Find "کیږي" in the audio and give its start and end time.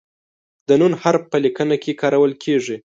2.43-2.77